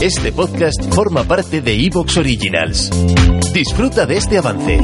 [0.00, 2.88] Este podcast forma parte de Evox Originals.
[3.52, 4.78] Disfruta de este avance.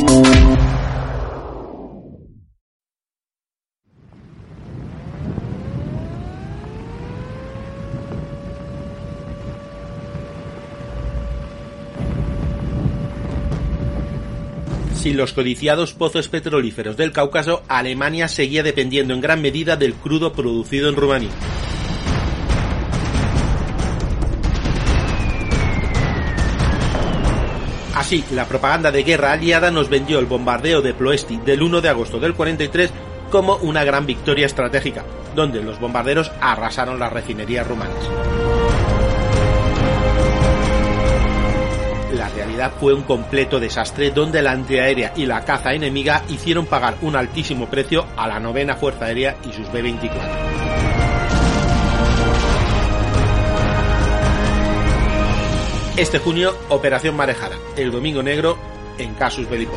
[14.95, 20.33] Sin los codiciados pozos petrolíferos del Cáucaso, Alemania seguía dependiendo en gran medida del crudo
[20.33, 21.31] producido en Rumanía.
[28.05, 31.89] Así, la propaganda de guerra aliada nos vendió el bombardeo de Ploesti del 1 de
[31.89, 32.91] agosto del 43
[33.31, 37.97] como una gran victoria estratégica, donde los bombarderos arrasaron las refinerías rumanas.
[42.13, 46.99] La realidad fue un completo desastre donde la antiaérea y la caza enemiga hicieron pagar
[47.01, 50.64] un altísimo precio a la novena Fuerza Aérea y sus B-24.
[55.97, 58.59] Este junio, Operación Marejada, el Domingo Negro
[58.99, 59.69] en Casus Belli.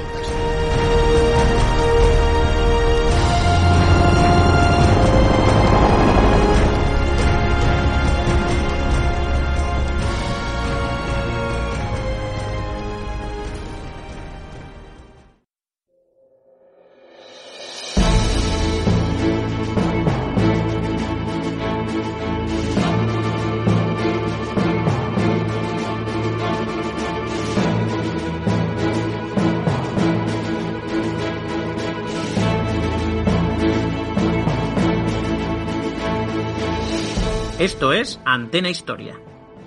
[37.67, 39.15] Esto es Antena Historia.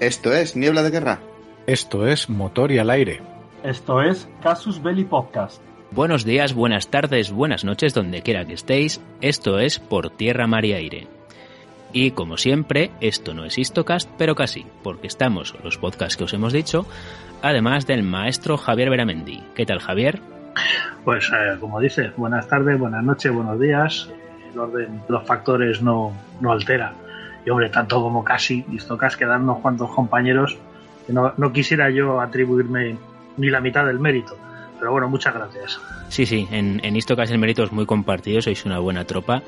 [0.01, 1.19] Esto es Niebla de Guerra.
[1.67, 3.21] Esto es Motor y al aire.
[3.63, 5.61] Esto es Casus Belli Podcast.
[5.91, 9.03] Buenos días, buenas tardes, buenas noches, donde quiera que estéis.
[9.21, 11.09] Esto es Por Tierra, Mar y Aire.
[11.93, 16.33] Y como siempre, esto no es Histocast, pero casi, porque estamos, los podcasts que os
[16.33, 16.87] hemos dicho,
[17.43, 19.43] además del maestro Javier Veramendi.
[19.55, 20.23] ¿Qué tal, Javier?
[21.05, 24.09] Pues eh, como dice, buenas tardes, buenas noches, buenos días.
[24.51, 26.95] El orden de los factores no, no altera.
[27.45, 30.59] Y hombre, tanto como casi, Histocast quedan unos cuantos compañeros
[31.07, 32.97] que no, no quisiera yo atribuirme
[33.37, 34.37] ni la mitad del mérito.
[34.79, 35.81] Pero bueno, muchas gracias.
[36.09, 39.43] Sí, sí, en, en Histocast el mérito es muy compartido, sois una buena tropa.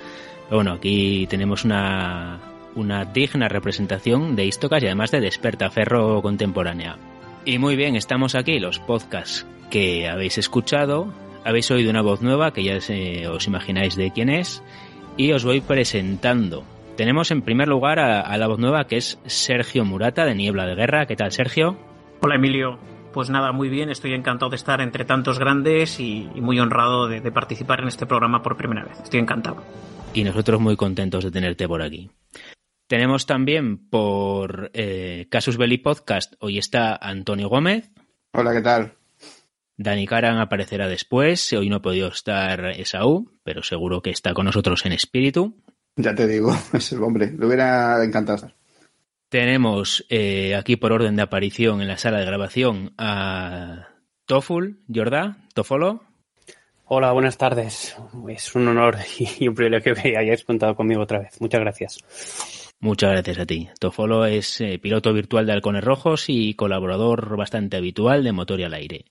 [0.45, 2.39] Pero bueno, aquí tenemos una,
[2.75, 6.97] una digna representación de Histocast y además de Despertaferro contemporánea.
[7.45, 11.13] Y muy bien, estamos aquí, los podcasts que habéis escuchado.
[11.45, 12.77] Habéis oído una voz nueva que ya
[13.31, 14.63] os imagináis de quién es.
[15.17, 16.65] Y os voy presentando.
[16.97, 20.67] Tenemos en primer lugar a, a la voz nueva que es Sergio Murata de Niebla
[20.67, 21.07] de Guerra.
[21.07, 21.77] ¿Qué tal, Sergio?
[22.21, 22.79] Hola, Emilio.
[23.13, 27.09] Pues nada, muy bien, estoy encantado de estar entre tantos grandes y, y muy honrado
[27.09, 28.99] de, de, participar en este programa por primera vez.
[29.03, 29.63] Estoy encantado.
[30.15, 32.11] Y nosotros muy contentos de tenerte por aquí.
[32.87, 37.91] Tenemos también por eh, Casus Belli Podcast, hoy está Antonio Gómez.
[38.33, 38.93] Hola, ¿qué tal?
[39.77, 44.47] Dani Karan aparecerá después, hoy no ha podido estar Esaú, pero seguro que está con
[44.47, 45.57] nosotros en espíritu.
[45.97, 48.55] Ya te digo, es el hombre, le hubiera encantado estar.
[49.29, 53.89] Tenemos eh, aquí por orden de aparición en la sala de grabación a
[54.27, 56.03] Toful, Jordá, Tofolo.
[56.85, 57.97] Hola, buenas tardes.
[58.29, 61.41] Es un honor y un privilegio que hayáis contado conmigo otra vez.
[61.41, 62.73] Muchas gracias.
[62.81, 63.69] Muchas gracias a ti.
[63.79, 68.65] Tofolo es eh, piloto virtual de Halcones Rojos y colaborador bastante habitual de Motor y
[68.65, 69.05] al Aire.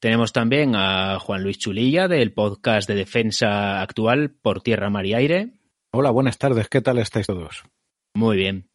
[0.00, 5.14] Tenemos también a Juan Luis Chulilla del podcast de defensa actual por Tierra, Mar y
[5.14, 5.57] Aire.
[5.90, 6.68] Hola, buenas tardes.
[6.68, 7.64] ¿Qué tal estáis todos?
[8.14, 8.68] Muy bien.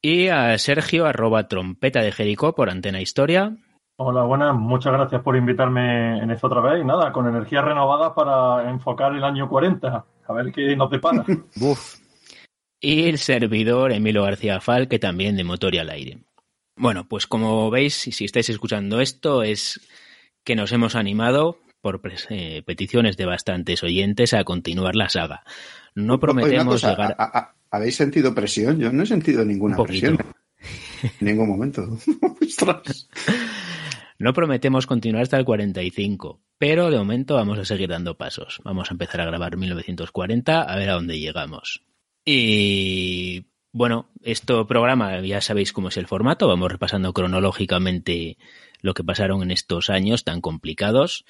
[0.00, 3.56] Y a Sergio, arroba trompeta de Jericó por Antena Historia.
[3.96, 4.54] Hola, buenas.
[4.54, 6.80] Muchas gracias por invitarme en esta otra vez.
[6.80, 10.06] Y nada, con energía renovada para enfocar el año 40.
[10.28, 11.24] A ver qué nos depara.
[11.56, 11.96] Buf.
[12.80, 16.18] Y el servidor Emilio García Fal, que también de Motor y al Aire.
[16.76, 19.80] Bueno, pues como veis, si estáis escuchando esto, es
[20.44, 22.00] que nos hemos animado por
[22.30, 25.44] eh, peticiones de bastantes oyentes a continuar la saga.
[25.94, 27.14] No prometemos cosa, llegar.
[27.18, 28.80] A, a, ¿Habéis sentido presión?
[28.80, 30.16] Yo no he sentido ninguna presión.
[31.02, 31.86] En ningún momento.
[34.18, 38.62] no prometemos continuar hasta el 45, pero de momento vamos a seguir dando pasos.
[38.64, 41.84] Vamos a empezar a grabar 1940 a ver a dónde llegamos.
[42.24, 48.38] Y Bueno, este programa ya sabéis cómo es el formato, vamos repasando cronológicamente
[48.80, 51.26] lo que pasaron en estos años tan complicados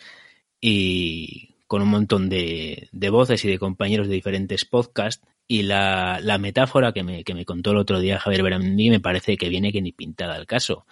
[0.67, 5.27] y con un montón de, voces y de compañeros de diferentes podcasts.
[5.47, 9.37] Y la, metáfora que me, que me, contó el otro día Javier Berandí me parece
[9.37, 10.87] que viene que ni pintada al caso,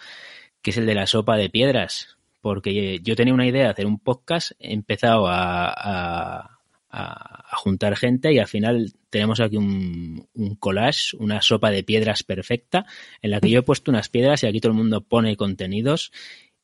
[0.61, 3.87] que es el de la sopa de piedras, porque yo tenía una idea de hacer
[3.87, 6.53] un podcast, he empezado a
[6.93, 10.27] a, juntar gente y al final tenemos aquí un,
[10.59, 12.85] collage, una sopa de piedras perfecta
[13.21, 16.11] en la que yo he puesto unas piedras y aquí todo el mundo pone contenidos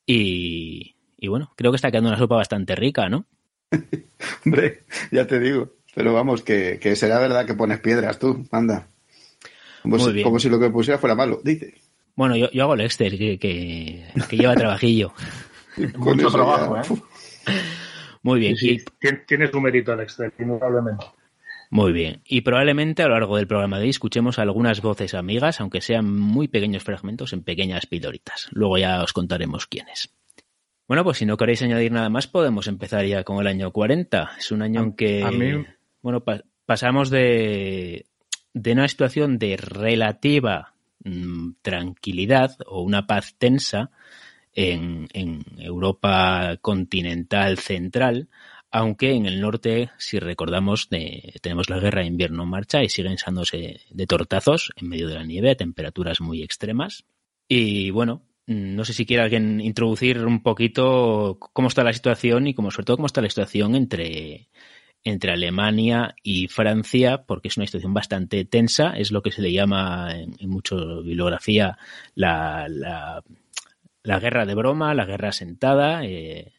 [0.05, 0.95] y,
[1.27, 3.25] bueno, creo que está quedando una sopa bastante rica, ¿no?
[4.45, 8.87] Hombre, ya te digo, pero vamos, que, será verdad que pones piedras tú, anda.
[9.81, 11.75] Como, si, como si lo que pusiera fuera malo, dice.
[12.15, 15.13] Bueno, yo, hago el Exter, que, que, lleva trabajillo.
[15.97, 16.99] Mucho trabajo, ¿eh?
[18.23, 18.55] Muy bien.
[18.59, 18.79] y...
[19.25, 21.05] Tiene su mérito el Excel, indudablemente.
[21.69, 22.21] Muy bien.
[22.25, 26.11] Y probablemente a lo largo del programa de hoy escuchemos algunas voces amigas, aunque sean
[26.11, 28.49] muy pequeños fragmentos en pequeñas pildoritas.
[28.51, 30.13] Luego ya os contaremos quiénes.
[30.89, 34.31] Bueno, pues si no queréis añadir nada más, podemos empezar ya con el año 40.
[34.39, 35.67] Es un año en que,
[36.01, 36.23] bueno,
[36.65, 38.07] pasamos de,
[38.55, 43.91] de una situación de relativa mm, tranquilidad o una paz tensa
[44.55, 45.07] en,
[45.59, 48.27] Europa continental central,
[48.71, 53.13] aunque en el norte, si recordamos, tenemos la guerra de invierno en marcha y siguen
[53.13, 57.05] usándose de tortazos en medio de la nieve a temperaturas muy extremas.
[57.47, 62.53] Y bueno, no sé si quiere alguien introducir un poquito cómo está la situación y
[62.53, 64.49] como sobre todo cómo está la situación entre,
[65.03, 69.53] entre Alemania y Francia, porque es una situación bastante tensa, es lo que se le
[69.53, 71.77] llama en, en mucha bibliografía
[72.15, 73.23] la, la
[74.03, 76.03] la guerra de broma, la guerra sentada.
[76.03, 76.51] Eh,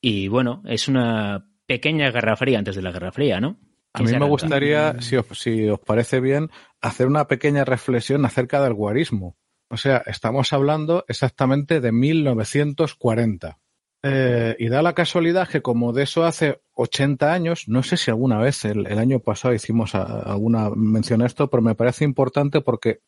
[0.00, 3.58] y bueno, es una pequeña guerra fría antes de la guerra fría, ¿no?
[3.92, 6.48] A mí me gustaría, si os, si os parece bien,
[6.80, 9.36] hacer una pequeña reflexión acerca del guarismo.
[9.70, 13.58] O sea, estamos hablando exactamente de 1940.
[14.02, 18.10] Eh, y da la casualidad que como de eso hace 80 años, no sé si
[18.10, 23.00] alguna vez el, año pasado hicimos alguna mención a esto, pero me parece importante porque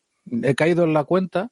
[0.43, 1.51] he caído en la cuenta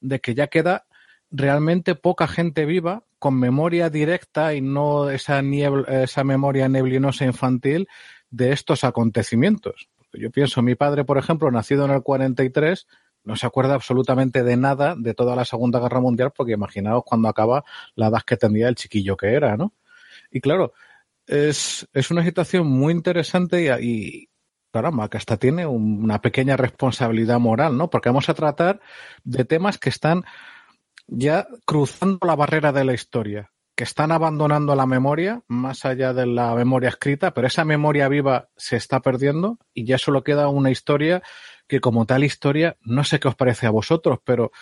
[0.00, 0.86] de que ya queda
[1.30, 7.88] realmente poca gente viva con memoria directa y no esa, esa memoria neblinosa infantil
[8.30, 9.88] de estos acontecimientos.
[10.12, 12.86] Yo pienso, mi padre, por ejemplo, nacido en el 43,
[13.24, 17.28] no se acuerda absolutamente de nada de toda la Segunda Guerra Mundial, porque imaginaos cuando
[17.28, 17.64] acaba
[17.94, 19.74] la edad que tendría el chiquillo que era, ¿no?
[20.30, 20.72] Y claro,
[21.26, 24.28] es, es una situación muy interesante y, y
[24.72, 27.90] caramba, que hasta tiene una pequeña responsabilidad moral, ¿no?
[27.90, 28.80] Porque vamos a tratar
[29.22, 30.24] de temas que están
[31.06, 36.26] ya cruzando la barrera de la historia, que están abandonando la memoria, más allá de
[36.26, 40.70] la memoria escrita, pero esa memoria viva se está perdiendo y ya solo queda una
[40.70, 41.22] historia
[41.66, 44.52] que como tal historia, no sé qué os parece a vosotros, pero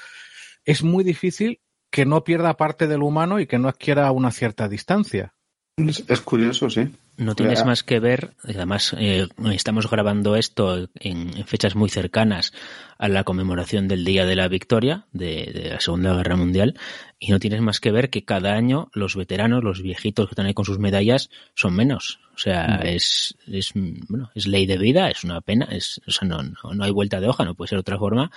[0.64, 1.60] es muy difícil
[1.90, 5.34] que no pierda parte del humano y que no adquiera una cierta distancia.
[5.76, 6.88] Es curioso, sí.
[7.20, 12.55] No tienes más que ver, además eh, estamos grabando esto en, fechas muy cercanas
[12.96, 16.78] a la conmemoración del Día de la Victoria de, la Segunda Guerra Mundial
[17.19, 20.46] y no tienes más que ver que cada año los veteranos, los viejitos que están
[20.46, 22.20] ahí con sus medallas son menos.
[22.34, 22.87] O sea, mm.
[22.87, 26.72] es, es, bueno, es ley de vida, es una pena, es, o sea, no, no,
[26.72, 28.31] no hay vuelta de hoja, no puede ser otra forma,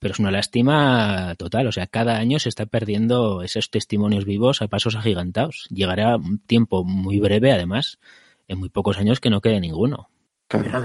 [0.00, 1.68] pero es una lástima total.
[1.68, 5.68] O sea, cada año se está perdiendo esos testimonios vivos a pasos agigantados.
[5.70, 8.00] Llegará un tiempo muy breve, además,
[8.48, 10.08] en muy pocos años que no quede ninguno.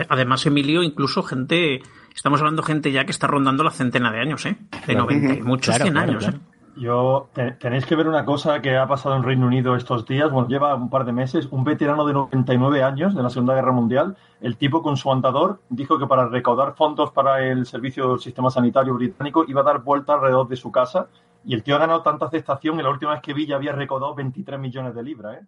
[0.09, 1.81] Además, Emilio, incluso gente,
[2.15, 4.57] estamos hablando gente ya que está rondando la centena de años, ¿eh?
[4.87, 6.39] De 90, muchos 100 años, ¿eh?
[6.77, 10.47] Yo, tenéis que ver una cosa que ha pasado en Reino Unido estos días, bueno,
[10.47, 14.15] lleva un par de meses, un veterano de 99 años de la Segunda Guerra Mundial,
[14.39, 18.49] el tipo con su andador dijo que para recaudar fondos para el servicio del sistema
[18.49, 21.07] sanitario británico iba a dar vuelta alrededor de su casa.
[21.43, 22.79] Y el tío ha ganado tanta aceptación.
[22.79, 25.47] Y la última vez que vi ya había recaudado 23 millones de libras, ¿eh?